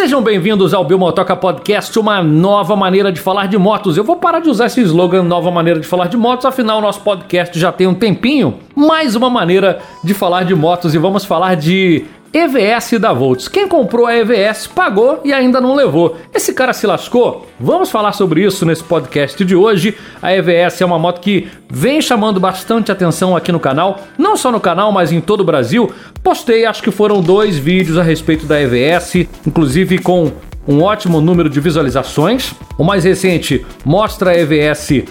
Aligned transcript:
Sejam 0.00 0.22
bem-vindos 0.22 0.72
ao 0.72 0.82
Bilmotoca 0.82 1.36
Podcast, 1.36 1.98
uma 1.98 2.22
nova 2.22 2.74
maneira 2.74 3.12
de 3.12 3.20
falar 3.20 3.46
de 3.46 3.58
motos. 3.58 3.96
Eu 3.96 4.04
vou 4.04 4.16
parar 4.16 4.40
de 4.40 4.48
usar 4.48 4.66
esse 4.66 4.80
slogan 4.80 5.22
nova 5.22 5.50
maneira 5.50 5.78
de 5.78 5.86
falar 5.86 6.06
de 6.06 6.16
motos, 6.16 6.46
afinal 6.46 6.80
nosso 6.80 7.00
podcast 7.00 7.58
já 7.58 7.70
tem 7.70 7.86
um 7.86 7.94
tempinho. 7.94 8.54
Mais 8.74 9.14
uma 9.14 9.28
maneira 9.28 9.78
de 10.02 10.14
falar 10.14 10.44
de 10.44 10.54
motos 10.54 10.94
e 10.94 10.98
vamos 10.98 11.24
falar 11.24 11.54
de 11.54 12.06
EVS 12.32 13.00
da 13.00 13.12
Volts. 13.12 13.48
Quem 13.48 13.66
comprou 13.66 14.06
a 14.06 14.16
EVS 14.16 14.68
pagou 14.68 15.20
e 15.24 15.32
ainda 15.32 15.60
não 15.60 15.74
levou. 15.74 16.16
Esse 16.32 16.52
cara 16.52 16.72
se 16.72 16.86
lascou? 16.86 17.48
Vamos 17.58 17.90
falar 17.90 18.12
sobre 18.12 18.44
isso 18.44 18.64
nesse 18.64 18.84
podcast 18.84 19.44
de 19.44 19.56
hoje. 19.56 19.96
A 20.22 20.32
EVS 20.32 20.80
é 20.80 20.84
uma 20.84 20.98
moto 20.98 21.20
que 21.20 21.48
vem 21.68 22.00
chamando 22.00 22.38
bastante 22.38 22.92
atenção 22.92 23.36
aqui 23.36 23.50
no 23.50 23.58
canal, 23.58 24.00
não 24.16 24.36
só 24.36 24.52
no 24.52 24.60
canal, 24.60 24.92
mas 24.92 25.10
em 25.10 25.20
todo 25.20 25.40
o 25.40 25.44
Brasil. 25.44 25.92
Postei, 26.22 26.64
acho 26.64 26.82
que 26.82 26.92
foram 26.92 27.20
dois 27.20 27.58
vídeos 27.58 27.98
a 27.98 28.02
respeito 28.02 28.46
da 28.46 28.60
EVS, 28.60 29.26
inclusive 29.44 29.98
com 29.98 30.30
um 30.68 30.82
ótimo 30.82 31.20
número 31.20 31.50
de 31.50 31.58
visualizações. 31.58 32.54
O 32.78 32.84
mais 32.84 33.02
recente 33.02 33.66
mostra 33.84 34.30
a 34.30 34.38
EVS 34.38 35.02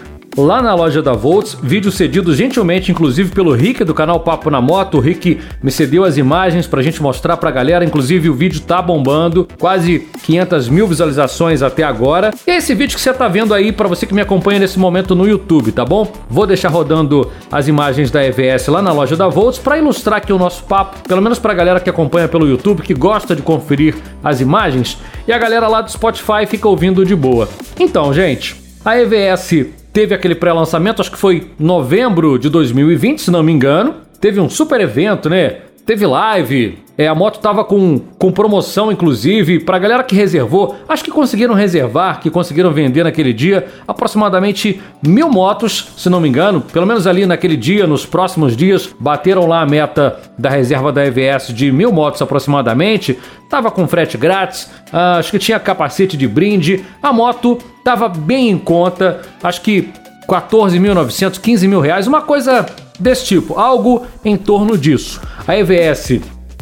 lá 0.46 0.62
na 0.62 0.74
loja 0.74 1.02
da 1.02 1.14
Volts. 1.14 1.58
Vídeo 1.62 1.92
cedido 1.92 2.36
gentilmente, 2.36 2.92
inclusive, 2.92 3.32
pelo 3.32 3.54
Rick 3.54 3.84
do 3.84 3.94
canal 3.94 4.20
Papo 4.22 4.50
na 4.50 4.62
Moto. 4.62 4.98
O 4.98 5.00
Rick 5.00 5.40
me 5.62 5.72
cedeu 5.72 6.04
as 6.04 6.18
imagens 6.18 6.68
pra 6.68 6.82
gente 6.82 7.02
mostrar 7.02 7.38
pra 7.38 7.52
galera. 7.52 7.84
Inclusive, 7.84 8.30
o 8.30 8.34
vídeo 8.34 8.62
tá 8.62 8.82
bombando. 8.82 9.48
Quase 9.60 10.08
500 10.24 10.70
mil 10.70 10.88
visualizações 10.88 11.62
até 11.62 11.84
agora. 11.84 12.34
E 12.48 12.52
é 12.52 12.58
esse 12.58 12.74
vídeo 12.74 12.96
que 12.96 13.02
você 13.02 13.14
tá 13.14 13.28
vendo 13.28 13.54
aí 13.54 13.72
para 13.72 13.88
você 13.88 14.06
que 14.06 14.14
me 14.14 14.22
acompanha 14.22 14.60
nesse 14.60 14.80
momento 14.80 15.16
no 15.16 15.28
YouTube, 15.28 15.72
tá 15.72 15.86
bom? 15.86 16.12
Vou 16.30 16.48
deixar 16.48 16.70
rodando 16.70 17.30
as 17.52 17.68
imagens 17.68 18.12
da 18.12 18.24
EVS 18.24 18.68
lá 18.68 18.82
na 18.82 18.92
loja 18.92 19.16
da 19.16 19.28
Volts 19.28 19.60
para 19.60 19.78
ilustrar 19.78 20.18
aqui 20.18 20.32
o 20.32 20.38
nosso 20.38 20.64
papo, 20.64 21.08
pelo 21.08 21.22
menos 21.22 21.40
pra 21.40 21.54
galera 21.54 21.80
que 21.80 21.90
acompanha 21.90 22.28
pelo 22.28 22.48
YouTube, 22.48 22.82
que 22.82 22.94
gosta 22.94 23.36
de 23.36 23.42
conferir 23.42 23.96
as 24.24 24.42
imagens. 24.42 24.98
E 25.28 25.34
a 25.34 25.38
galera 25.38 25.68
lá 25.68 25.82
do 25.82 25.92
Spotify 25.92 26.46
fica 26.48 26.68
ouvindo 26.68 27.06
de 27.06 27.16
boa. 27.16 27.48
Então, 27.80 28.14
gente, 28.14 28.56
a 28.84 28.98
EVS 28.98 29.79
Teve 29.92 30.14
aquele 30.14 30.36
pré-lançamento, 30.36 31.02
acho 31.02 31.12
que 31.12 31.18
foi 31.18 31.50
novembro 31.58 32.38
de 32.38 32.50
2020, 32.50 33.22
se 33.22 33.32
não 33.32 33.42
me 33.42 33.52
engano. 33.52 33.96
Teve 34.22 34.40
um 34.40 34.50
super 34.50 34.80
evento, 34.82 35.30
né? 35.30 35.62
Teve 35.86 36.06
live, 36.06 36.78
é, 37.00 37.08
a 37.08 37.16
moto 37.16 37.40
tava 37.40 37.64
com, 37.64 37.98
com 38.18 38.30
promoção, 38.30 38.92
inclusive, 38.92 39.62
pra 39.62 39.80
galera 39.80 40.04
que 40.04 40.14
reservou. 40.14 40.76
Acho 40.86 41.02
que 41.02 41.10
conseguiram 41.10 41.54
reservar, 41.54 42.20
que 42.20 42.30
conseguiram 42.30 42.74
vender 42.74 43.06
naquele 43.06 43.32
dia 43.32 43.68
aproximadamente 43.88 44.82
mil 45.02 45.30
motos, 45.30 45.94
se 45.96 46.10
não 46.10 46.20
me 46.20 46.28
engano. 46.28 46.60
Pelo 46.60 46.86
menos 46.86 47.08
ali 47.08 47.26
naquele 47.26 47.56
dia, 47.56 47.88
nos 47.88 48.06
próximos 48.06 48.54
dias, 48.54 48.94
bateram 49.00 49.48
lá 49.48 49.62
a 49.62 49.66
meta 49.66 50.20
da 50.38 50.50
reserva 50.50 50.92
da 50.92 51.06
EVS 51.06 51.54
de 51.54 51.72
mil 51.72 51.90
motos 51.90 52.22
aproximadamente. 52.22 53.18
Tava 53.50 53.72
com 53.72 53.88
frete 53.88 54.18
grátis, 54.18 54.70
ah, 54.92 55.20
acho 55.20 55.32
que 55.32 55.40
tinha 55.40 55.58
capacete 55.58 56.18
de 56.18 56.28
brinde. 56.28 56.84
A 57.02 57.14
moto 57.14 57.60
tava 57.82 58.10
bem 58.10 58.50
em 58.50 58.58
conta, 58.58 59.22
acho 59.42 59.62
que 59.62 59.88
14.900, 60.28 61.40
15 61.40 61.66
mil 61.66 61.80
reais, 61.80 62.08
uma 62.08 62.24
coisa 62.24 62.66
desse 63.00 63.24
tipo, 63.24 63.58
algo 63.58 64.06
em 64.26 64.36
torno 64.36 64.78
disso. 64.78 65.22
A 65.48 65.56
EVS 65.58 66.20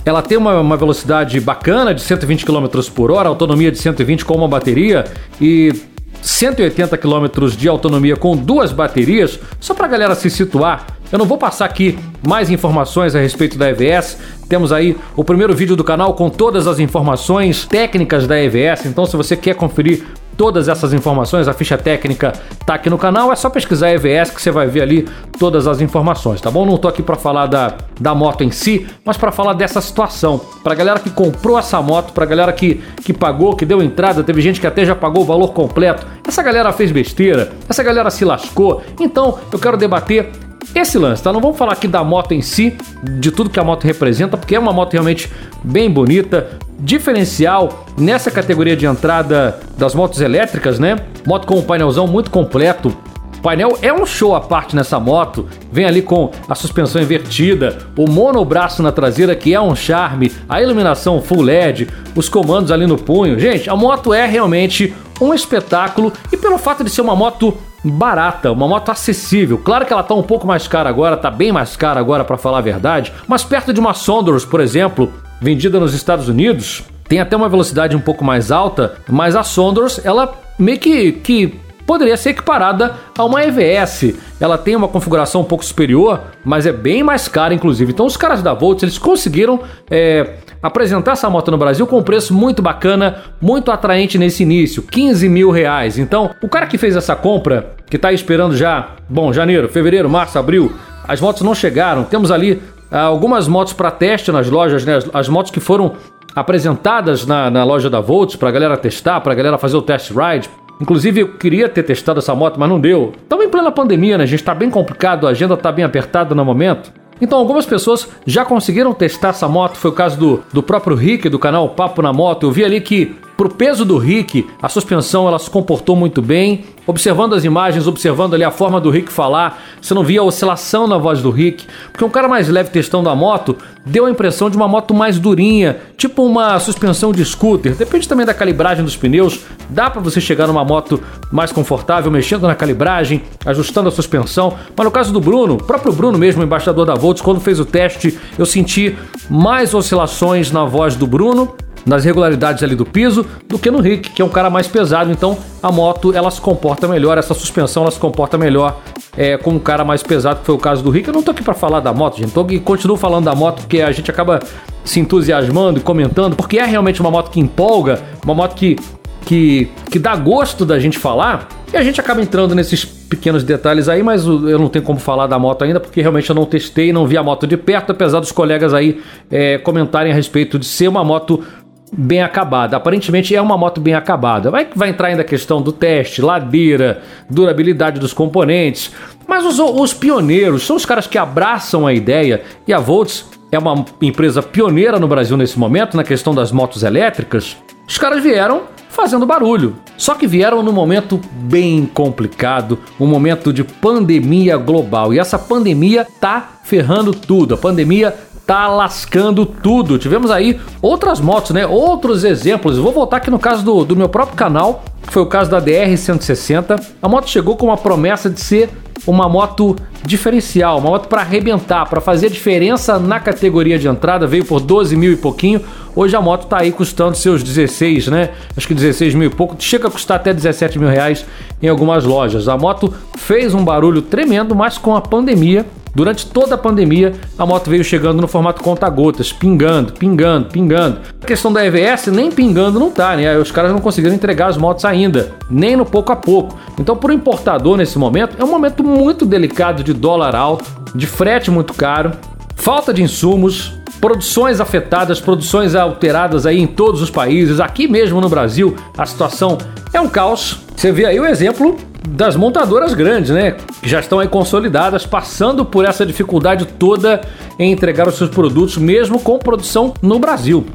ela 0.07 0.21
tem 0.21 0.37
uma, 0.37 0.59
uma 0.59 0.77
velocidade 0.77 1.39
bacana 1.39 1.93
de 1.93 2.01
120 2.01 2.45
km 2.45 2.67
por 2.95 3.11
hora, 3.11 3.27
autonomia 3.27 3.71
de 3.71 3.77
120 3.77 4.23
com 4.23 4.35
uma 4.35 4.47
bateria 4.47 5.03
e 5.39 5.73
180 6.21 6.97
km 6.97 7.27
de 7.57 7.67
autonomia 7.67 8.15
com 8.15 8.35
duas 8.35 8.71
baterias. 8.71 9.39
Só 9.59 9.73
para 9.73 9.85
a 9.85 9.89
galera 9.89 10.15
se 10.15 10.29
situar, 10.29 10.87
eu 11.11 11.19
não 11.19 11.25
vou 11.25 11.37
passar 11.37 11.65
aqui 11.65 11.99
mais 12.25 12.49
informações 12.49 13.15
a 13.15 13.19
respeito 13.19 13.57
da 13.57 13.69
EVS. 13.69 14.17
Temos 14.47 14.71
aí 14.71 14.95
o 15.15 15.23
primeiro 15.23 15.53
vídeo 15.53 15.75
do 15.75 15.83
canal 15.83 16.13
com 16.13 16.29
todas 16.29 16.67
as 16.67 16.79
informações 16.79 17.65
técnicas 17.65 18.25
da 18.25 18.41
EVS. 18.41 18.85
Então, 18.85 19.05
se 19.05 19.15
você 19.15 19.35
quer 19.35 19.55
conferir 19.55 20.05
todas 20.37 20.69
essas 20.69 20.93
informações, 20.93 21.47
a 21.47 21.53
ficha 21.53 21.77
técnica 21.77 22.31
tá 22.65 22.75
aqui 22.75 22.89
no 22.89 22.97
canal, 22.97 23.33
é 23.33 23.35
só 23.35 23.49
pesquisar 23.49 23.91
EVS 23.91 24.29
que 24.29 24.41
você 24.41 24.51
vai 24.51 24.67
ver 24.67 24.81
ali 24.81 25.09
todas 25.39 25.67
as 25.67 25.81
informações, 25.81 26.39
tá 26.39 26.51
bom? 26.51 26.65
Não 26.65 26.77
tô 26.77 26.87
aqui 26.87 27.01
para 27.01 27.15
falar 27.15 27.47
da, 27.47 27.73
da 27.99 28.13
moto 28.13 28.43
em 28.43 28.51
si, 28.51 28.87
mas 29.03 29.17
para 29.17 29.31
falar 29.31 29.53
dessa 29.53 29.81
situação. 29.81 30.39
Pra 30.63 30.75
galera 30.75 30.99
que 30.99 31.09
comprou 31.09 31.57
essa 31.57 31.81
moto, 31.81 32.13
pra 32.13 32.25
galera 32.25 32.53
que, 32.53 32.75
que 33.03 33.11
pagou, 33.11 33.55
que 33.55 33.65
deu 33.65 33.81
entrada, 33.81 34.23
teve 34.23 34.41
gente 34.41 34.61
que 34.61 34.67
até 34.67 34.85
já 34.85 34.95
pagou 34.95 35.23
o 35.23 35.25
valor 35.25 35.49
completo. 35.49 36.05
Essa 36.25 36.43
galera 36.43 36.71
fez 36.71 36.91
besteira, 36.91 37.51
essa 37.67 37.81
galera 37.81 38.11
se 38.11 38.23
lascou. 38.23 38.83
Então, 38.99 39.39
eu 39.51 39.57
quero 39.57 39.75
debater 39.75 40.31
esse 40.75 40.97
lance, 40.97 41.23
tá? 41.23 41.33
Não 41.33 41.41
vamos 41.41 41.57
falar 41.57 41.73
aqui 41.73 41.87
da 41.87 42.03
moto 42.03 42.33
em 42.33 42.41
si, 42.41 42.77
de 43.03 43.31
tudo 43.31 43.49
que 43.49 43.59
a 43.59 43.63
moto 43.63 43.83
representa, 43.83 44.37
porque 44.37 44.55
é 44.55 44.59
uma 44.59 44.73
moto 44.73 44.93
realmente 44.93 45.31
bem 45.63 45.89
bonita, 45.89 46.57
diferencial 46.79 47.85
nessa 47.97 48.29
categoria 48.29 48.75
de 48.75 48.85
entrada 48.85 49.59
das 49.77 49.95
motos 49.95 50.21
elétricas, 50.21 50.79
né? 50.79 50.97
Moto 51.25 51.47
com 51.47 51.55
um 51.55 51.63
painelzão 51.63 52.07
muito 52.07 52.29
completo. 52.29 52.95
O 53.37 53.41
painel 53.41 53.77
é 53.81 53.93
um 53.93 54.05
show 54.05 54.35
à 54.35 54.41
parte 54.41 54.75
nessa 54.75 54.99
moto. 54.99 55.47
Vem 55.71 55.85
ali 55.85 56.01
com 56.01 56.31
a 56.49 56.55
suspensão 56.55 57.01
invertida, 57.01 57.77
o 57.95 58.09
monobraço 58.09 58.81
na 58.81 58.91
traseira 58.91 59.35
que 59.35 59.53
é 59.53 59.61
um 59.61 59.75
charme, 59.75 60.31
a 60.49 60.61
iluminação 60.61 61.21
full 61.21 61.41
LED, 61.41 61.87
os 62.15 62.27
comandos 62.27 62.71
ali 62.71 62.87
no 62.87 62.97
punho. 62.97 63.39
Gente, 63.39 63.69
a 63.69 63.75
moto 63.75 64.13
é 64.13 64.25
realmente 64.25 64.93
um 65.21 65.33
espetáculo 65.33 66.11
e 66.31 66.37
pelo 66.37 66.57
fato 66.57 66.83
de 66.83 66.89
ser 66.89 67.01
uma 67.01 67.15
moto 67.15 67.55
barata, 67.83 68.51
uma 68.51 68.67
moto 68.67 68.89
acessível. 68.89 69.57
Claro 69.57 69.85
que 69.85 69.93
ela 69.93 70.03
tá 70.03 70.13
um 70.13 70.23
pouco 70.23 70.47
mais 70.47 70.67
cara 70.67 70.89
agora, 70.89 71.17
tá 71.17 71.31
bem 71.31 71.51
mais 71.51 71.75
cara 71.75 71.99
agora 71.99 72.23
para 72.23 72.37
falar 72.37 72.59
a 72.59 72.61
verdade, 72.61 73.13
mas 73.27 73.43
perto 73.43 73.73
de 73.73 73.79
uma 73.79 73.93
Sondors, 73.93 74.45
por 74.45 74.59
exemplo, 74.59 75.11
vendida 75.41 75.79
nos 75.79 75.93
Estados 75.93 76.27
Unidos, 76.27 76.83
tem 77.07 77.19
até 77.19 77.35
uma 77.35 77.49
velocidade 77.49 77.95
um 77.95 78.01
pouco 78.01 78.23
mais 78.25 78.51
alta, 78.51 78.97
mas 79.07 79.35
a 79.35 79.43
Sondors, 79.43 80.03
ela 80.03 80.33
meio 80.59 80.79
que, 80.79 81.11
que 81.13 81.59
poderia 81.87 82.17
ser 82.17 82.31
equiparada 82.31 82.95
a 83.17 83.23
uma 83.23 83.41
EVS. 83.43 84.13
Ela 84.39 84.57
tem 84.57 84.75
uma 84.75 84.89
configuração 84.89 85.41
um 85.41 85.45
pouco 85.45 85.65
superior, 85.65 86.21
mas 86.43 86.65
é 86.65 86.71
bem 86.71 87.01
mais 87.01 87.29
cara, 87.29 87.53
inclusive. 87.53 87.93
Então, 87.93 88.05
os 88.05 88.17
caras 88.17 88.43
da 88.43 88.53
Volts 88.53 88.83
eles 88.83 88.97
conseguiram 88.97 89.61
é, 89.89 90.35
apresentar 90.61 91.13
essa 91.13 91.29
moto 91.29 91.49
no 91.49 91.57
Brasil 91.57 91.87
com 91.87 91.97
um 91.97 92.03
preço 92.03 92.33
muito 92.33 92.61
bacana, 92.61 93.23
muito 93.39 93.71
atraente 93.71 94.17
nesse 94.17 94.43
início, 94.43 94.83
15 94.83 95.29
mil 95.29 95.49
reais. 95.49 95.97
Então, 95.97 96.31
o 96.43 96.49
cara 96.49 96.67
que 96.67 96.77
fez 96.77 96.95
essa 96.95 97.15
compra, 97.15 97.73
que 97.89 97.95
está 97.95 98.11
esperando 98.11 98.55
já, 98.55 98.89
bom, 99.07 99.31
janeiro, 99.31 99.69
fevereiro, 99.69 100.09
março, 100.09 100.37
abril, 100.37 100.75
as 101.07 101.21
motos 101.21 101.41
não 101.41 101.55
chegaram. 101.55 102.03
Temos 102.03 102.31
ali 102.31 102.61
ah, 102.91 103.03
algumas 103.03 103.47
motos 103.47 103.71
para 103.71 103.89
teste 103.89 104.29
nas 104.29 104.49
lojas, 104.49 104.83
né? 104.83 104.97
As, 104.97 105.09
as, 105.13 105.29
motos 105.29 105.51
que 105.51 105.61
foram 105.61 105.93
apresentadas 106.35 107.25
na, 107.25 107.49
na 107.49 107.63
loja 107.63 107.89
da 107.89 108.01
Volts 108.01 108.35
para 108.35 108.49
a 108.49 108.51
galera 108.51 108.75
testar, 108.75 109.21
para 109.21 109.31
a 109.31 109.35
galera 109.35 109.57
fazer 109.57 109.77
o 109.77 109.81
test 109.81 110.11
ride. 110.11 110.49
Inclusive, 110.79 111.21
eu 111.21 111.27
queria 111.29 111.67
ter 111.67 111.83
testado 111.83 112.19
essa 112.19 112.35
moto, 112.35 112.59
mas 112.59 112.69
não 112.69 112.79
deu. 112.79 113.13
Estamos 113.21 113.45
em 113.45 113.49
plena 113.49 113.71
pandemia, 113.71 114.17
né? 114.17 114.23
A 114.23 114.27
gente 114.27 114.39
está 114.39 114.53
bem 114.53 114.69
complicado, 114.69 115.27
a 115.27 115.31
agenda 115.31 115.55
está 115.55 115.71
bem 115.71 115.83
apertada 115.83 116.35
no 116.35 116.45
momento. 116.45 116.91
Então, 117.19 117.39
algumas 117.39 117.65
pessoas 117.65 118.07
já 118.25 118.45
conseguiram 118.45 118.93
testar 118.93 119.29
essa 119.29 119.47
moto. 119.47 119.75
Foi 119.77 119.89
o 119.89 119.93
caso 119.93 120.19
do, 120.19 120.43
do 120.53 120.61
próprio 120.61 120.95
Rick, 120.95 121.29
do 121.29 121.39
canal 121.39 121.69
Papo 121.69 122.01
na 122.01 122.13
Moto. 122.13 122.45
Eu 122.45 122.51
vi 122.51 122.63
ali 122.63 122.79
que 122.79 123.15
Pro 123.37 123.49
peso 123.49 123.85
do 123.85 123.99
Rick, 123.99 124.49
a 124.59 124.67
suspensão 124.67 125.27
ela 125.27 125.37
se 125.37 125.47
comportou 125.47 125.95
muito 125.95 126.23
bem. 126.23 126.65
Observando 126.87 127.35
as 127.35 127.43
imagens, 127.43 127.85
observando 127.85 128.33
ali 128.33 128.43
a 128.43 128.49
forma 128.49 128.81
do 128.81 128.89
Rick 128.89 129.11
falar, 129.11 129.61
você 129.79 129.93
não 129.93 130.03
via 130.03 130.23
oscilação 130.23 130.87
na 130.87 130.97
voz 130.97 131.21
do 131.21 131.29
Rick, 131.29 131.67
porque 131.91 132.03
um 132.03 132.09
cara 132.09 132.27
mais 132.27 132.49
leve 132.49 132.71
testando 132.71 133.09
a 133.09 133.15
moto 133.15 133.55
deu 133.85 134.05
a 134.05 134.09
impressão 134.09 134.49
de 134.49 134.57
uma 134.57 134.67
moto 134.67 134.91
mais 134.93 135.19
durinha, 135.19 135.77
tipo 135.95 136.23
uma 136.23 136.59
suspensão 136.59 137.11
de 137.11 137.23
scooter. 137.23 137.75
Depende 137.75 138.07
também 138.07 138.25
da 138.25 138.33
calibragem 138.33 138.83
dos 138.83 138.95
pneus. 138.95 139.41
Dá 139.69 139.87
para 139.87 140.01
você 140.01 140.19
chegar 140.19 140.47
numa 140.47 140.65
moto 140.65 140.99
mais 141.31 141.51
confortável 141.51 142.11
mexendo 142.11 142.47
na 142.47 142.55
calibragem, 142.55 143.21
ajustando 143.45 143.89
a 143.89 143.91
suspensão. 143.91 144.57
Mas 144.75 144.85
no 144.85 144.91
caso 144.91 145.13
do 145.13 145.21
Bruno, 145.21 145.55
o 145.55 145.63
próprio 145.63 145.93
Bruno 145.93 146.17
mesmo, 146.17 146.41
embaixador 146.41 146.87
da 146.87 146.95
Volts, 146.95 147.21
quando 147.21 147.39
fez 147.39 147.59
o 147.59 147.65
teste, 147.65 148.17
eu 148.35 148.47
senti 148.47 148.97
mais 149.29 149.75
oscilações 149.75 150.51
na 150.51 150.65
voz 150.65 150.95
do 150.95 151.05
Bruno 151.05 151.55
nas 151.85 152.03
regularidades 152.03 152.63
ali 152.63 152.75
do 152.75 152.85
piso 152.85 153.25
do 153.47 153.57
que 153.57 153.71
no 153.71 153.79
Rick, 153.79 154.11
que 154.11 154.21
é 154.21 154.25
um 154.25 154.29
cara 154.29 154.49
mais 154.49 154.67
pesado. 154.67 155.11
Então 155.11 155.37
a 155.61 155.71
moto 155.71 156.13
ela 156.13 156.29
se 156.31 156.41
comporta 156.41 156.87
melhor, 156.87 157.17
essa 157.17 157.33
suspensão 157.33 157.83
ela 157.83 157.91
se 157.91 157.99
comporta 157.99 158.37
melhor 158.37 158.81
é, 159.15 159.37
com 159.37 159.51
um 159.51 159.59
cara 159.59 159.83
mais 159.83 160.03
pesado, 160.03 160.41
que 160.41 160.45
foi 160.45 160.55
o 160.55 160.59
caso 160.59 160.83
do 160.83 160.89
Rick. 160.89 161.07
Eu 161.07 161.13
não 161.13 161.23
tô 161.23 161.31
aqui 161.31 161.43
para 161.43 161.53
falar 161.53 161.79
da 161.79 161.93
moto, 161.93 162.17
gente. 162.17 162.31
Tô 162.31 162.41
aqui, 162.41 162.59
continuo 162.59 162.97
falando 162.97 163.25
da 163.25 163.35
moto 163.35 163.61
porque 163.61 163.81
a 163.81 163.91
gente 163.91 164.11
acaba 164.11 164.39
se 164.85 164.99
entusiasmando 164.99 165.79
e 165.79 165.81
comentando, 165.81 166.35
porque 166.35 166.57
é 166.57 166.65
realmente 166.65 167.01
uma 167.01 167.11
moto 167.11 167.29
que 167.29 167.39
empolga, 167.39 168.01
uma 168.23 168.33
moto 168.33 168.55
que, 168.55 168.77
que, 169.25 169.69
que 169.89 169.99
dá 169.99 170.15
gosto 170.15 170.65
da 170.65 170.79
gente 170.79 170.97
falar. 170.97 171.47
E 171.73 171.75
a 171.75 171.83
gente 171.83 171.99
acaba 171.99 172.21
entrando 172.21 172.55
nesses 172.55 172.85
pequenos 172.85 173.43
detalhes 173.43 173.89
aí, 173.89 174.01
mas 174.01 174.25
eu 174.25 174.57
não 174.57 174.69
tenho 174.69 174.83
como 174.83 174.99
falar 174.99 175.27
da 175.27 175.37
moto 175.37 175.63
ainda, 175.63 175.79
porque 175.79 176.01
realmente 176.01 176.29
eu 176.29 176.35
não 176.35 176.45
testei, 176.45 176.93
não 176.93 177.05
vi 177.05 177.17
a 177.17 177.23
moto 177.23 177.45
de 177.45 177.57
perto, 177.57 177.91
apesar 177.91 178.19
dos 178.19 178.31
colegas 178.31 178.73
aí 178.73 179.01
é, 179.29 179.57
comentarem 179.57 180.11
a 180.11 180.15
respeito 180.15 180.57
de 180.57 180.65
ser 180.65 180.87
uma 180.87 181.03
moto 181.03 181.43
bem 181.91 182.21
acabada. 182.21 182.77
Aparentemente 182.77 183.35
é 183.35 183.41
uma 183.41 183.57
moto 183.57 183.79
bem 183.79 183.93
acabada. 183.93 184.51
Vai, 184.51 184.67
vai 184.75 184.89
entrar 184.89 185.07
ainda 185.07 185.21
a 185.21 185.25
questão 185.25 185.61
do 185.61 185.71
teste, 185.71 186.21
ladeira, 186.21 187.01
durabilidade 187.29 187.99
dos 187.99 188.13
componentes. 188.13 188.91
Mas 189.27 189.45
os, 189.45 189.59
os 189.59 189.93
pioneiros 189.93 190.63
são 190.65 190.75
os 190.75 190.85
caras 190.85 191.07
que 191.07 191.17
abraçam 191.17 191.87
a 191.87 191.93
ideia 191.93 192.41
e 192.67 192.73
a 192.73 192.79
Volts 192.79 193.25
é 193.51 193.57
uma 193.57 193.85
empresa 194.01 194.43
pioneira 194.43 194.99
no 194.99 195.07
Brasil 195.07 195.37
nesse 195.37 195.57
momento 195.57 195.95
na 195.95 196.03
questão 196.03 196.35
das 196.35 196.51
motos 196.51 196.83
elétricas. 196.83 197.57
Os 197.87 197.97
caras 197.97 198.21
vieram 198.21 198.63
fazendo 198.89 199.25
barulho. 199.25 199.75
Só 199.95 200.15
que 200.15 200.27
vieram 200.27 200.63
num 200.63 200.71
momento 200.71 201.21
bem 201.31 201.85
complicado, 201.85 202.79
um 202.99 203.05
momento 203.05 203.53
de 203.53 203.63
pandemia 203.63 204.57
global. 204.57 205.13
E 205.13 205.19
essa 205.19 205.37
pandemia 205.37 206.05
tá 206.19 206.57
ferrando 206.63 207.13
tudo. 207.13 207.53
A 207.53 207.57
pandemia 207.57 208.13
tá 208.47 208.67
lascando 208.67 209.45
tudo. 209.45 209.99
Tivemos 209.99 210.31
aí 210.31 210.57
outras 210.81 211.19
motos, 211.19 211.51
né? 211.51 211.67
Outros 211.67 212.23
exemplos. 212.23 212.77
Vou 212.77 212.93
voltar 212.93 213.17
aqui 213.17 213.29
no 213.29 213.37
caso 213.37 213.63
do, 213.63 213.83
do 213.83 213.95
meu 213.95 214.07
próprio 214.07 214.37
canal, 214.37 214.83
que 215.05 215.11
foi 215.11 215.21
o 215.21 215.25
caso 215.25 215.51
da 215.51 215.61
DR-160. 215.61 216.81
A 217.01 217.09
moto 217.09 217.29
chegou 217.29 217.57
com 217.57 217.65
uma 217.65 217.77
promessa 217.77 218.29
de 218.29 218.39
ser 218.39 218.69
uma 219.05 219.27
moto 219.27 219.75
diferencial, 220.03 220.79
uma 220.79 220.89
moto 220.89 221.07
para 221.07 221.21
arrebentar, 221.21 221.85
para 221.89 221.99
fazer 222.01 222.29
diferença 222.29 222.97
na 222.97 223.19
categoria 223.19 223.77
de 223.77 223.87
entrada, 223.87 224.25
veio 224.25 224.45
por 224.45 224.59
12 224.59 224.95
mil 224.95 225.11
e 225.11 225.17
pouquinho. 225.17 225.61
Hoje 225.95 226.15
a 226.15 226.21
moto 226.21 226.43
está 226.43 226.61
aí 226.61 226.71
custando 226.71 227.17
seus 227.17 227.43
16, 227.43 228.07
né? 228.07 228.29
Acho 228.55 228.67
que 228.67 228.73
16 228.73 229.15
mil 229.15 229.29
e 229.29 229.33
pouco, 229.33 229.55
chega 229.59 229.87
a 229.87 229.91
custar 229.91 230.17
até 230.17 230.33
17 230.33 230.79
mil 230.79 230.89
reais 230.89 231.25
em 231.61 231.67
algumas 231.67 232.03
lojas. 232.03 232.47
A 232.47 232.57
moto 232.57 232.93
fez 233.17 233.53
um 233.53 233.63
barulho 233.63 234.01
tremendo, 234.01 234.55
mas 234.55 234.77
com 234.77 234.95
a 234.95 235.01
pandemia 235.01 235.65
Durante 235.97 236.27
toda 236.27 236.53
a 236.53 236.57
pandemia, 236.59 237.15
a 237.39 237.43
moto 237.43 237.71
veio 237.71 237.83
chegando 237.83 238.21
no 238.21 238.27
formato 238.27 238.61
conta-gotas, 238.61 239.33
pingando, 239.33 239.93
pingando, 239.93 240.47
pingando. 240.47 240.99
A 241.19 241.25
questão 241.25 241.51
da 241.51 241.65
EVS, 241.65 242.05
nem 242.07 242.31
pingando 242.31 242.79
não 242.79 242.91
tá, 242.91 243.15
né? 243.15 243.35
Os 243.35 243.49
caras 243.49 243.71
não 243.71 243.79
conseguiram 243.79 244.13
entregar 244.13 244.45
as 244.45 244.57
motos 244.57 244.85
ainda, 244.85 245.31
nem 245.49 245.75
no 245.75 245.87
pouco 245.87 246.11
a 246.11 246.15
pouco. 246.15 246.55
Então, 246.79 246.95
para 246.95 247.09
o 247.09 247.13
importador 247.15 247.77
nesse 247.77 247.97
momento, 247.97 248.35
é 248.39 248.43
um 248.43 248.47
momento 248.47 248.83
muito 248.83 249.25
delicado 249.25 249.83
de 249.87 249.93
dólar 249.93 250.35
alto, 250.35 250.65
de 250.93 251.07
frete 251.07 251.49
muito 251.49 251.73
caro, 251.73 252.11
falta 252.55 252.93
de 252.93 253.01
insumos, 253.01 253.73
produções 254.01 254.59
afetadas, 254.59 255.19
produções 255.19 255.75
alteradas 255.75 256.45
aí 256.45 256.59
em 256.59 256.67
todos 256.67 257.01
os 257.01 257.09
países. 257.09 257.59
Aqui 257.59 257.87
mesmo 257.87 258.19
no 258.19 258.27
Brasil, 258.27 258.75
a 258.97 259.05
situação 259.05 259.57
é 259.93 260.01
um 260.01 260.09
caos. 260.09 260.59
Você 260.75 260.91
vê 260.91 261.05
aí 261.05 261.19
o 261.19 261.25
exemplo 261.25 261.77
das 262.09 262.35
montadoras 262.35 262.93
grandes, 262.93 263.31
né? 263.31 263.55
Que 263.81 263.89
já 263.89 263.99
estão 263.99 264.19
aí 264.19 264.27
consolidadas, 264.27 265.05
passando 265.05 265.63
por 265.65 265.85
essa 265.85 266.05
dificuldade 266.05 266.65
toda 266.65 267.21
em 267.57 267.71
entregar 267.71 268.07
os 268.07 268.15
seus 268.15 268.29
produtos, 268.29 268.77
mesmo 268.77 269.19
com 269.19 269.39
produção 269.39 269.93
no 270.01 270.19
Brasil. 270.19 270.65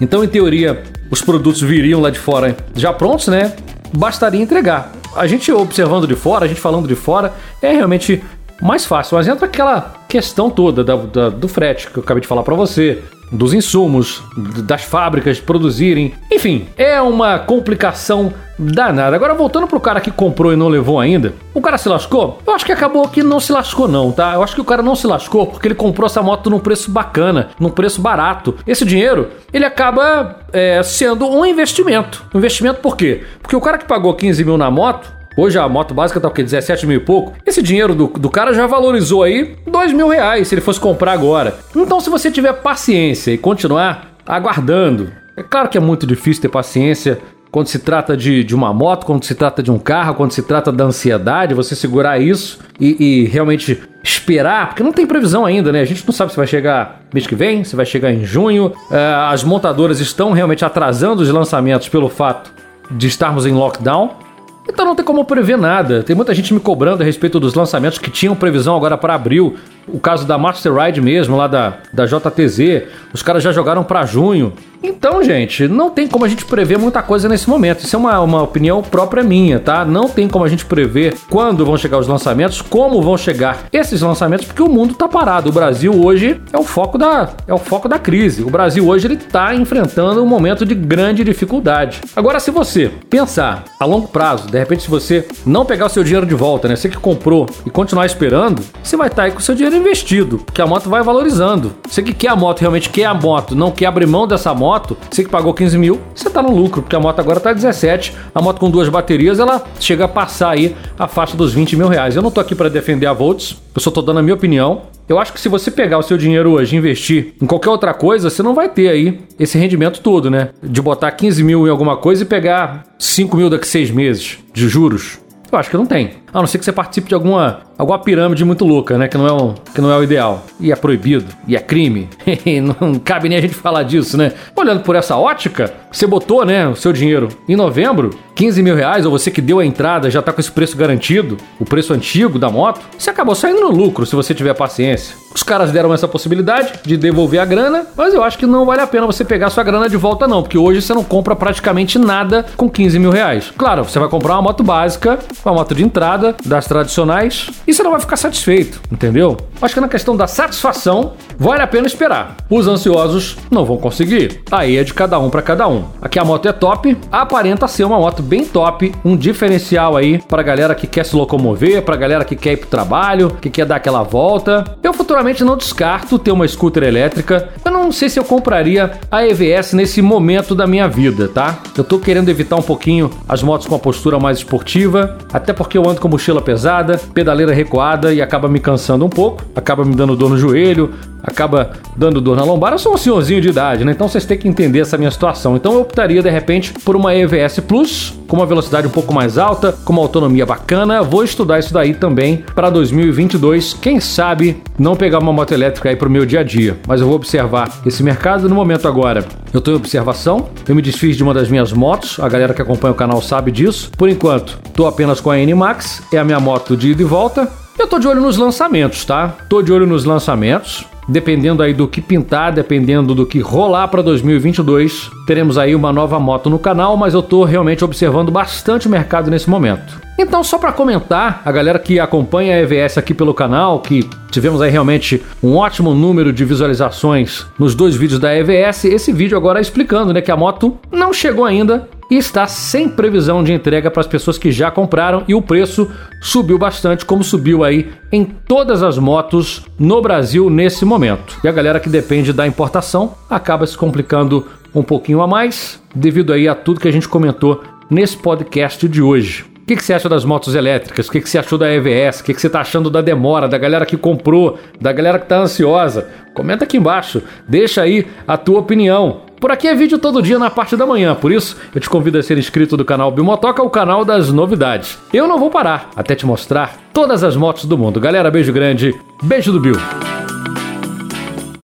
Então, 0.00 0.22
em 0.22 0.28
teoria, 0.28 0.82
os 1.10 1.22
produtos 1.22 1.60
viriam 1.60 2.00
lá 2.00 2.10
de 2.10 2.18
fora 2.18 2.56
já 2.74 2.92
prontos, 2.92 3.28
né? 3.28 3.54
Bastaria 3.96 4.40
entregar. 4.40 4.92
A 5.16 5.26
gente 5.26 5.50
observando 5.50 6.06
de 6.06 6.14
fora, 6.14 6.44
a 6.44 6.48
gente 6.48 6.60
falando 6.60 6.86
de 6.86 6.94
fora, 6.94 7.32
é 7.60 7.72
realmente 7.72 8.22
mais 8.60 8.84
fácil. 8.84 9.16
Mas 9.16 9.28
entra 9.28 9.46
aquela 9.46 9.94
questão 10.08 10.50
toda 10.50 10.82
da, 10.82 10.96
da, 10.96 11.28
do 11.28 11.48
frete 11.48 11.88
que 11.88 11.98
eu 11.98 12.02
acabei 12.02 12.20
de 12.20 12.26
falar 12.26 12.42
para 12.42 12.54
você, 12.54 13.02
dos 13.30 13.52
insumos, 13.52 14.22
das 14.36 14.82
fábricas 14.84 15.40
produzirem. 15.40 16.14
Enfim, 16.30 16.66
é 16.76 17.00
uma 17.00 17.38
complicação 17.38 18.32
danada. 18.58 19.14
Agora, 19.14 19.34
voltando 19.34 19.66
pro 19.66 19.78
cara 19.78 20.00
que 20.00 20.10
comprou 20.10 20.52
e 20.52 20.56
não 20.56 20.68
levou 20.68 20.98
ainda, 20.98 21.34
o 21.54 21.60
cara 21.60 21.78
se 21.78 21.88
lascou? 21.88 22.40
Eu 22.46 22.54
acho 22.54 22.64
que 22.64 22.72
acabou 22.72 23.06
que 23.08 23.22
não 23.22 23.38
se 23.38 23.52
lascou, 23.52 23.86
não, 23.86 24.10
tá? 24.10 24.34
Eu 24.34 24.42
acho 24.42 24.54
que 24.54 24.60
o 24.60 24.64
cara 24.64 24.82
não 24.82 24.96
se 24.96 25.06
lascou 25.06 25.46
porque 25.46 25.68
ele 25.68 25.74
comprou 25.74 26.06
essa 26.06 26.22
moto 26.22 26.50
num 26.50 26.58
preço 26.58 26.90
bacana, 26.90 27.50
num 27.60 27.70
preço 27.70 28.00
barato. 28.00 28.56
Esse 28.66 28.84
dinheiro, 28.84 29.28
ele 29.52 29.64
acaba 29.64 30.40
é, 30.52 30.82
sendo 30.82 31.28
um 31.28 31.44
investimento. 31.44 32.24
Um 32.34 32.38
investimento 32.38 32.80
por 32.80 32.96
quê? 32.96 33.22
Porque 33.40 33.54
o 33.54 33.60
cara 33.60 33.78
que 33.78 33.86
pagou 33.86 34.14
15 34.14 34.44
mil 34.44 34.58
na 34.58 34.70
moto, 34.70 35.17
Hoje 35.38 35.56
a 35.56 35.68
moto 35.68 35.94
básica 35.94 36.18
tá 36.18 36.26
o 36.26 36.32
quê? 36.32 36.42
17 36.42 36.84
mil 36.84 36.96
e 36.96 37.00
pouco. 37.00 37.32
Esse 37.46 37.62
dinheiro 37.62 37.94
do, 37.94 38.08
do 38.08 38.28
cara 38.28 38.52
já 38.52 38.66
valorizou 38.66 39.22
aí 39.22 39.54
2 39.68 39.92
mil 39.92 40.08
reais 40.08 40.48
se 40.48 40.54
ele 40.56 40.60
fosse 40.60 40.80
comprar 40.80 41.12
agora. 41.12 41.54
Então, 41.76 42.00
se 42.00 42.10
você 42.10 42.28
tiver 42.28 42.52
paciência 42.54 43.30
e 43.30 43.38
continuar 43.38 44.16
aguardando, 44.26 45.12
é 45.36 45.42
claro 45.44 45.68
que 45.68 45.78
é 45.78 45.80
muito 45.80 46.04
difícil 46.08 46.42
ter 46.42 46.48
paciência 46.48 47.20
quando 47.52 47.68
se 47.68 47.78
trata 47.78 48.16
de, 48.16 48.42
de 48.42 48.52
uma 48.52 48.74
moto, 48.74 49.06
quando 49.06 49.22
se 49.22 49.32
trata 49.32 49.62
de 49.62 49.70
um 49.70 49.78
carro, 49.78 50.16
quando 50.16 50.32
se 50.32 50.42
trata 50.42 50.72
da 50.72 50.82
ansiedade, 50.82 51.54
você 51.54 51.76
segurar 51.76 52.20
isso 52.20 52.58
e, 52.80 52.96
e, 52.98 53.24
realmente 53.26 53.80
esperar, 54.02 54.70
porque 54.70 54.82
não 54.82 54.92
tem 54.92 55.06
previsão 55.06 55.46
ainda, 55.46 55.70
né? 55.70 55.80
A 55.80 55.84
gente 55.84 56.04
não 56.04 56.12
sabe 56.12 56.32
se 56.32 56.36
vai 56.36 56.48
chegar 56.48 57.02
mês 57.14 57.28
que 57.28 57.36
vem, 57.36 57.62
se 57.62 57.76
vai 57.76 57.86
chegar 57.86 58.10
em 58.10 58.24
junho. 58.24 58.72
É, 58.90 59.14
as 59.30 59.44
montadoras 59.44 60.00
estão 60.00 60.32
realmente 60.32 60.64
atrasando 60.64 61.22
os 61.22 61.28
lançamentos 61.30 61.88
pelo 61.88 62.08
fato 62.08 62.50
de 62.90 63.06
estarmos 63.06 63.46
em 63.46 63.52
lockdown. 63.52 64.26
Então 64.68 64.84
não 64.84 64.94
tem 64.94 65.04
como 65.04 65.24
prever 65.24 65.56
nada. 65.56 66.02
Tem 66.02 66.14
muita 66.14 66.34
gente 66.34 66.52
me 66.52 66.60
cobrando 66.60 67.02
a 67.02 67.06
respeito 67.06 67.40
dos 67.40 67.54
lançamentos 67.54 67.98
que 67.98 68.10
tinham 68.10 68.36
previsão 68.36 68.76
agora 68.76 68.98
para 68.98 69.14
abril. 69.14 69.56
O 69.92 69.98
caso 69.98 70.26
da 70.26 70.38
Master 70.38 70.74
Ride 70.74 71.00
mesmo, 71.00 71.36
lá 71.36 71.46
da, 71.46 71.78
da 71.92 72.04
JTZ. 72.06 72.84
Os 73.12 73.22
caras 73.22 73.42
já 73.42 73.52
jogaram 73.52 73.84
para 73.84 74.04
junho. 74.04 74.52
Então, 74.82 75.22
gente, 75.24 75.66
não 75.66 75.90
tem 75.90 76.06
como 76.06 76.24
a 76.24 76.28
gente 76.28 76.44
prever 76.44 76.78
muita 76.78 77.02
coisa 77.02 77.28
nesse 77.28 77.48
momento. 77.48 77.84
Isso 77.84 77.96
é 77.96 77.98
uma, 77.98 78.20
uma 78.20 78.42
opinião 78.42 78.80
própria 78.82 79.22
minha, 79.22 79.58
tá? 79.58 79.84
Não 79.84 80.08
tem 80.08 80.28
como 80.28 80.44
a 80.44 80.48
gente 80.48 80.64
prever 80.64 81.16
quando 81.28 81.64
vão 81.64 81.76
chegar 81.76 81.98
os 81.98 82.06
lançamentos, 82.06 82.62
como 82.62 83.02
vão 83.02 83.16
chegar 83.16 83.64
esses 83.72 84.00
lançamentos, 84.00 84.46
porque 84.46 84.62
o 84.62 84.68
mundo 84.68 84.94
tá 84.94 85.08
parado. 85.08 85.50
O 85.50 85.52
Brasil 85.52 85.92
hoje 85.92 86.40
é 86.52 86.58
o 86.58 86.62
foco 86.62 86.96
da, 86.96 87.30
é 87.46 87.52
o 87.52 87.58
foco 87.58 87.88
da 87.88 87.98
crise. 87.98 88.42
O 88.42 88.50
Brasil 88.50 88.86
hoje 88.86 89.06
ele 89.08 89.16
tá 89.16 89.54
enfrentando 89.54 90.22
um 90.22 90.26
momento 90.26 90.64
de 90.64 90.74
grande 90.74 91.24
dificuldade. 91.24 92.00
Agora, 92.14 92.38
se 92.38 92.50
você 92.50 92.90
pensar 93.10 93.64
a 93.80 93.84
longo 93.84 94.08
prazo, 94.08 94.48
de 94.48 94.58
repente, 94.58 94.84
se 94.84 94.90
você 94.90 95.26
não 95.44 95.64
pegar 95.64 95.86
o 95.86 95.90
seu 95.90 96.04
dinheiro 96.04 96.26
de 96.26 96.34
volta, 96.34 96.68
né? 96.68 96.76
Você 96.76 96.88
que 96.88 96.96
comprou 96.96 97.46
e 97.66 97.70
continuar 97.70 98.06
esperando, 98.06 98.62
você 98.82 98.96
vai 98.96 99.08
estar 99.08 99.22
tá 99.22 99.22
aí 99.24 99.32
com 99.32 99.38
o 99.38 99.42
seu 99.42 99.54
dinheiro 99.54 99.74
investido, 99.78 100.38
porque 100.38 100.60
a 100.60 100.66
moto 100.66 100.88
vai 100.88 101.02
valorizando. 101.02 101.72
Você 101.88 102.02
que 102.02 102.12
quer 102.12 102.28
a 102.28 102.36
moto, 102.36 102.60
realmente 102.60 102.90
quer 102.90 103.04
a 103.04 103.14
moto, 103.14 103.54
não 103.54 103.70
quer 103.70 103.86
abrir 103.86 104.06
mão 104.06 104.26
dessa 104.26 104.54
moto 104.54 104.96
você 105.10 105.24
que 105.24 105.30
pagou 105.30 105.54
15 105.54 105.78
mil, 105.78 106.00
você 106.14 106.30
tá 106.30 106.42
no 106.42 106.54
lucro, 106.54 106.82
porque 106.82 106.94
a 106.94 107.00
moto 107.00 107.18
agora 107.20 107.40
tá 107.40 107.52
17. 107.52 108.14
A 108.34 108.42
moto 108.42 108.58
com 108.58 108.70
duas 108.70 108.88
baterias, 108.88 109.38
ela 109.38 109.64
chega 109.80 110.04
a 110.04 110.08
passar 110.08 110.50
aí 110.50 110.76
a 110.98 111.08
faixa 111.08 111.36
dos 111.36 111.52
20 111.52 111.76
mil 111.76 111.88
reais. 111.88 112.16
Eu 112.16 112.22
não 112.22 112.30
tô 112.30 112.40
aqui 112.40 112.54
para 112.54 112.68
defender 112.68 113.06
a 113.06 113.12
Volts, 113.12 113.56
eu 113.74 113.80
só 113.80 113.90
tô 113.90 114.02
dando 114.02 114.18
a 114.18 114.22
minha 114.22 114.34
opinião. 114.34 114.82
Eu 115.08 115.18
acho 115.18 115.32
que 115.32 115.40
se 115.40 115.48
você 115.48 115.70
pegar 115.70 115.98
o 115.98 116.02
seu 116.02 116.18
dinheiro 116.18 116.52
hoje 116.52 116.76
e 116.76 116.78
investir 116.78 117.34
em 117.40 117.46
qualquer 117.46 117.70
outra 117.70 117.94
coisa, 117.94 118.28
você 118.28 118.42
não 118.42 118.54
vai 118.54 118.68
ter 118.68 118.88
aí 118.88 119.20
esse 119.38 119.56
rendimento 119.56 120.00
todo, 120.00 120.30
né? 120.30 120.50
De 120.62 120.82
botar 120.82 121.10
15 121.10 121.42
mil 121.42 121.66
em 121.66 121.70
alguma 121.70 121.96
coisa 121.96 122.22
e 122.22 122.26
pegar 122.26 122.84
5 122.98 123.36
mil 123.36 123.48
daqui 123.48 123.66
seis 123.66 123.90
meses 123.90 124.38
de 124.52 124.68
juros. 124.68 125.18
Eu 125.50 125.58
acho 125.58 125.70
que 125.70 125.76
não 125.78 125.86
tem. 125.86 126.10
A 126.32 126.40
não 126.40 126.46
ser 126.46 126.58
que 126.58 126.64
você 126.64 126.72
participe 126.72 127.08
de 127.08 127.14
alguma, 127.14 127.60
alguma 127.76 127.98
pirâmide 127.98 128.44
muito 128.44 128.64
louca, 128.64 128.98
né? 128.98 129.08
Que 129.08 129.16
não, 129.16 129.26
é 129.26 129.32
o, 129.32 129.54
que 129.74 129.80
não 129.80 129.90
é 129.90 129.96
o 129.96 130.02
ideal. 130.02 130.44
E 130.60 130.72
é 130.72 130.76
proibido. 130.76 131.26
E 131.46 131.56
é 131.56 131.60
crime. 131.60 132.08
não 132.80 132.98
cabe 132.98 133.28
nem 133.28 133.38
a 133.38 133.40
gente 133.40 133.54
falar 133.54 133.82
disso, 133.82 134.16
né? 134.16 134.32
Olhando 134.54 134.82
por 134.82 134.96
essa 134.96 135.16
ótica, 135.16 135.72
você 135.90 136.06
botou, 136.06 136.44
né, 136.44 136.68
o 136.68 136.74
seu 136.74 136.92
dinheiro 136.92 137.28
em 137.48 137.56
novembro, 137.56 138.10
15 138.34 138.62
mil 138.62 138.74
reais, 138.74 139.04
ou 139.04 139.10
você 139.10 139.30
que 139.30 139.40
deu 139.40 139.58
a 139.58 139.66
entrada 139.66 140.10
já 140.10 140.22
tá 140.22 140.32
com 140.32 140.40
esse 140.40 140.50
preço 140.50 140.76
garantido, 140.76 141.36
o 141.58 141.64
preço 141.64 141.92
antigo 141.92 142.38
da 142.38 142.50
moto, 142.50 142.80
você 142.96 143.10
acabou 143.10 143.34
saindo 143.34 143.60
no 143.60 143.70
lucro 143.70 144.06
se 144.06 144.14
você 144.14 144.34
tiver 144.34 144.54
paciência. 144.54 145.16
Os 145.34 145.42
caras 145.42 145.70
deram 145.70 145.92
essa 145.92 146.08
possibilidade 146.08 146.72
de 146.84 146.96
devolver 146.96 147.40
a 147.40 147.44
grana, 147.44 147.86
mas 147.96 148.14
eu 148.14 148.22
acho 148.22 148.38
que 148.38 148.46
não 148.46 148.64
vale 148.64 148.80
a 148.80 148.86
pena 148.86 149.06
você 149.06 149.24
pegar 149.24 149.50
sua 149.50 149.62
grana 149.62 149.88
de 149.88 149.96
volta, 149.96 150.26
não, 150.26 150.42
porque 150.42 150.58
hoje 150.58 150.82
você 150.82 150.92
não 150.94 151.04
compra 151.04 151.36
praticamente 151.36 151.98
nada 151.98 152.46
com 152.56 152.68
15 152.68 152.98
mil 152.98 153.10
reais. 153.10 153.52
Claro, 153.56 153.84
você 153.84 153.98
vai 153.98 154.08
comprar 154.08 154.34
uma 154.34 154.42
moto 154.42 154.62
básica, 154.62 155.18
uma 155.44 155.54
moto 155.54 155.74
de 155.74 155.84
entrada 155.84 156.17
das 156.44 156.66
tradicionais 156.66 157.50
e 157.66 157.72
você 157.72 157.82
não 157.82 157.92
vai 157.92 158.00
ficar 158.00 158.16
satisfeito, 158.16 158.80
entendeu? 158.90 159.36
Acho 159.60 159.74
que 159.74 159.80
na 159.80 159.88
questão 159.88 160.16
da 160.16 160.26
satisfação, 160.26 161.14
vale 161.38 161.62
a 161.62 161.66
pena 161.66 161.86
esperar. 161.86 162.36
Os 162.50 162.66
ansiosos 162.66 163.36
não 163.50 163.64
vão 163.64 163.76
conseguir. 163.76 164.42
Aí 164.50 164.76
é 164.76 164.84
de 164.84 164.92
cada 164.92 165.18
um 165.18 165.30
para 165.30 165.40
cada 165.40 165.68
um. 165.68 165.84
Aqui 166.02 166.18
a 166.18 166.24
moto 166.24 166.48
é 166.48 166.52
top, 166.52 166.96
aparenta 167.12 167.68
ser 167.68 167.84
uma 167.84 167.98
moto 167.98 168.22
bem 168.22 168.44
top, 168.44 168.92
um 169.04 169.16
diferencial 169.16 169.96
aí 169.96 170.18
para 170.18 170.42
galera 170.42 170.74
que 170.74 170.86
quer 170.86 171.04
se 171.04 171.14
locomover, 171.14 171.82
para 171.82 171.96
galera 171.96 172.24
que 172.24 172.34
quer 172.34 172.52
ir 172.54 172.56
pro 172.56 172.68
trabalho, 172.68 173.30
que 173.40 173.48
quer 173.48 173.64
dar 173.64 173.76
aquela 173.76 174.02
volta. 174.02 174.64
Eu 174.82 174.92
futuramente 174.92 175.44
não 175.44 175.56
descarto 175.56 176.18
ter 176.18 176.32
uma 176.32 176.46
scooter 176.48 176.82
elétrica. 176.82 177.50
Eu 177.64 177.70
não 177.70 177.92
sei 177.92 178.08
se 178.08 178.18
eu 178.18 178.24
compraria 178.24 178.92
a 179.10 179.24
EVS 179.26 179.74
nesse 179.74 180.02
momento 180.02 180.54
da 180.54 180.66
minha 180.66 180.88
vida, 180.88 181.28
tá? 181.28 181.58
Eu 181.76 181.84
tô 181.84 181.98
querendo 181.98 182.28
evitar 182.28 182.56
um 182.56 182.62
pouquinho 182.62 183.10
as 183.28 183.42
motos 183.42 183.66
com 183.66 183.74
a 183.74 183.78
postura 183.78 184.18
mais 184.18 184.38
esportiva, 184.38 185.18
até 185.32 185.52
porque 185.52 185.78
eu 185.78 185.88
ando 185.88 186.00
com 186.00 186.08
mochila 186.08 186.40
pesada, 186.40 187.00
pedaleira 187.14 187.52
recuada 187.52 188.12
e 188.12 188.20
acaba 188.20 188.48
me 188.48 188.58
cansando 188.58 189.04
um 189.04 189.08
pouco, 189.08 189.44
acaba 189.54 189.84
me 189.84 189.94
dando 189.94 190.16
dor 190.16 190.30
no 190.30 190.38
joelho, 190.38 190.94
acaba 191.22 191.70
dando 191.96 192.20
dor 192.20 192.36
na 192.36 192.44
lombar. 192.44 192.72
Eu 192.72 192.78
sou 192.78 192.94
um 192.94 192.96
senhorzinho 192.96 193.40
de 193.40 193.48
idade, 193.48 193.84
né? 193.84 193.92
Então 193.92 194.08
vocês 194.08 194.24
têm 194.24 194.38
que 194.38 194.48
entender 194.48 194.80
essa 194.80 194.96
minha 194.96 195.10
situação. 195.10 195.56
Então 195.56 195.74
eu 195.74 195.80
optaria 195.80 196.22
de 196.22 196.30
repente 196.30 196.72
por 196.84 196.96
uma 196.96 197.14
EVS 197.14 197.60
Plus 197.60 198.14
com 198.26 198.36
uma 198.36 198.46
velocidade 198.46 198.86
um 198.86 198.90
pouco 198.90 199.12
mais 199.12 199.38
alta, 199.38 199.72
com 199.84 199.92
uma 199.92 200.02
autonomia 200.02 200.44
bacana. 200.44 201.02
Vou 201.02 201.24
estudar 201.24 201.58
isso 201.58 201.72
daí 201.72 201.94
também 201.94 202.44
para 202.54 202.70
2022. 202.70 203.74
Quem 203.74 203.98
sabe 204.00 204.62
não 204.78 204.94
pegar 204.94 205.18
uma 205.18 205.32
moto 205.32 205.52
elétrica 205.52 205.88
aí 205.88 205.96
pro 205.96 206.10
meu 206.10 206.26
dia 206.26 206.40
a 206.40 206.42
dia. 206.42 206.76
Mas 206.86 207.00
eu 207.00 207.06
vou 207.06 207.16
observar 207.16 207.80
esse 207.86 208.02
mercado 208.02 208.48
no 208.48 208.54
momento 208.54 208.86
agora. 208.86 209.24
Eu 209.52 209.58
estou 209.58 209.72
em 209.72 209.76
observação. 209.76 210.50
Eu 210.68 210.74
me 210.74 210.82
desfiz 210.82 211.16
de 211.16 211.22
uma 211.22 211.32
das 211.32 211.48
minhas 211.48 211.72
motos. 211.72 212.20
A 212.20 212.28
galera 212.28 212.52
que 212.52 212.62
acompanha 212.62 212.92
o 212.92 212.96
canal 212.96 213.22
sabe 213.22 213.50
disso. 213.50 213.90
Por 213.96 214.08
enquanto, 214.08 214.58
estou 214.66 214.86
apenas 214.86 215.20
com 215.20 215.30
a 215.30 215.38
N 215.38 215.54
Max. 215.54 216.02
É 216.12 216.18
a 216.18 216.24
minha 216.24 216.38
moto 216.38 216.76
de 216.76 216.90
ida 216.90 217.02
e 217.02 217.04
volta. 217.04 217.67
Eu 217.78 217.86
tô 217.86 218.00
de 218.00 218.08
olho 218.08 218.20
nos 218.20 218.36
lançamentos, 218.36 219.04
tá? 219.04 219.36
Tô 219.48 219.62
de 219.62 219.72
olho 219.72 219.86
nos 219.86 220.04
lançamentos. 220.04 220.84
Dependendo 221.08 221.62
aí 221.62 221.72
do 221.72 221.86
que 221.86 222.02
pintar, 222.02 222.52
dependendo 222.52 223.14
do 223.14 223.24
que 223.24 223.38
rolar 223.38 223.86
para 223.86 224.02
2022, 224.02 225.08
teremos 225.26 225.56
aí 225.56 225.74
uma 225.74 225.92
nova 225.92 226.18
moto 226.18 226.50
no 226.50 226.58
canal, 226.58 226.96
mas 226.96 227.14
eu 227.14 227.22
tô 227.22 227.44
realmente 227.44 227.84
observando 227.84 228.32
bastante 228.32 228.88
o 228.88 228.90
mercado 228.90 229.30
nesse 229.30 229.48
momento. 229.48 230.00
Então, 230.18 230.42
só 230.42 230.58
para 230.58 230.72
comentar, 230.72 231.40
a 231.44 231.52
galera 231.52 231.78
que 231.78 232.00
acompanha 232.00 232.56
a 232.56 232.58
EVS 232.58 232.98
aqui 232.98 233.14
pelo 233.14 233.32
canal, 233.32 233.80
que 233.80 234.02
tivemos 234.30 234.60
aí 234.60 234.70
realmente 234.70 235.22
um 235.40 235.56
ótimo 235.56 235.94
número 235.94 236.32
de 236.32 236.44
visualizações 236.44 237.46
nos 237.58 237.76
dois 237.76 237.94
vídeos 237.94 238.20
da 238.20 238.36
EVS, 238.36 238.86
esse 238.86 239.12
vídeo 239.12 239.38
agora 239.38 239.60
explicando, 239.60 240.12
né, 240.12 240.20
que 240.20 240.32
a 240.32 240.36
moto 240.36 240.76
não 240.90 241.12
chegou 241.12 241.44
ainda 241.44 241.88
e 242.10 242.16
está 242.16 242.46
sem 242.46 242.88
previsão 242.88 243.44
de 243.44 243.52
entrega 243.52 243.90
para 243.90 244.00
as 244.00 244.06
pessoas 244.06 244.38
que 244.38 244.50
já 244.50 244.70
compraram 244.70 245.24
e 245.28 245.34
o 245.34 245.42
preço 245.42 245.90
subiu 246.20 246.58
bastante, 246.58 247.04
como 247.04 247.22
subiu 247.22 247.62
aí 247.64 247.90
em 248.10 248.24
todas 248.24 248.82
as 248.82 248.98
motos 248.98 249.62
no 249.78 250.00
Brasil 250.00 250.48
nesse 250.48 250.84
momento. 250.84 251.38
E 251.44 251.48
a 251.48 251.52
galera 251.52 251.80
que 251.80 251.88
depende 251.88 252.32
da 252.32 252.46
importação 252.46 253.14
acaba 253.28 253.66
se 253.66 253.76
complicando 253.76 254.46
um 254.74 254.82
pouquinho 254.82 255.20
a 255.20 255.26
mais 255.26 255.82
devido 255.94 256.32
aí 256.32 256.48
a 256.48 256.54
tudo 256.54 256.80
que 256.80 256.88
a 256.88 256.92
gente 256.92 257.08
comentou 257.08 257.62
nesse 257.90 258.16
podcast 258.16 258.86
de 258.88 259.02
hoje. 259.02 259.44
O 259.62 259.68
que, 259.68 259.76
que 259.76 259.84
você 259.84 259.92
acha 259.92 260.08
das 260.08 260.24
motos 260.24 260.54
elétricas? 260.54 261.08
O 261.08 261.12
que, 261.12 261.20
que 261.20 261.28
você 261.28 261.36
achou 261.36 261.58
da 261.58 261.70
EVS? 261.70 262.20
O 262.20 262.24
que, 262.24 262.32
que 262.32 262.40
você 262.40 262.46
está 262.46 262.62
achando 262.62 262.88
da 262.88 263.02
demora, 263.02 263.46
da 263.46 263.58
galera 263.58 263.84
que 263.84 263.98
comprou, 263.98 264.58
da 264.80 264.90
galera 264.92 265.18
que 265.18 265.26
está 265.26 265.40
ansiosa? 265.40 266.08
Comenta 266.32 266.64
aqui 266.64 266.78
embaixo, 266.78 267.22
deixa 267.46 267.82
aí 267.82 268.06
a 268.26 268.38
tua 268.38 268.60
opinião. 268.60 269.27
Por 269.40 269.52
aqui 269.52 269.68
é 269.68 269.74
vídeo 269.74 269.98
todo 269.98 270.20
dia 270.20 270.38
na 270.38 270.50
parte 270.50 270.76
da 270.76 270.84
manhã, 270.84 271.14
por 271.14 271.30
isso 271.30 271.56
eu 271.72 271.80
te 271.80 271.88
convido 271.88 272.18
a 272.18 272.22
ser 272.22 272.36
inscrito 272.38 272.76
do 272.76 272.84
canal 272.84 273.10
Bimotoca, 273.12 273.62
o 273.62 273.70
canal 273.70 274.04
das 274.04 274.32
novidades. 274.32 274.98
Eu 275.12 275.28
não 275.28 275.38
vou 275.38 275.48
parar 275.48 275.90
até 275.94 276.16
te 276.16 276.26
mostrar 276.26 276.76
todas 276.92 277.22
as 277.22 277.36
motos 277.36 277.64
do 277.64 277.78
mundo. 277.78 278.00
Galera, 278.00 278.30
beijo 278.32 278.52
grande, 278.52 278.98
beijo 279.22 279.52
do 279.52 279.60
Bill. 279.60 279.76